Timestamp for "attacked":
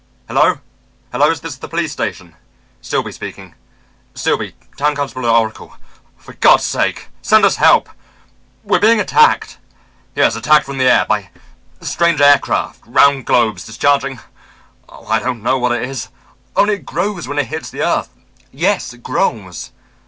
8.99-9.59, 10.35-10.65